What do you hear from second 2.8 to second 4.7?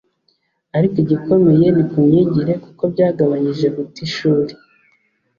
byagabanyije guta ishuri